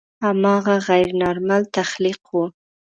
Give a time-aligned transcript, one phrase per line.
[0.25, 2.37] هماغه غیر نارمل تخلیق و.